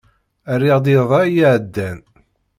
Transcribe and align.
Rriɣ-d 0.59 0.85
iḍ-a 0.95 1.21
iɛeddan. 1.27 1.99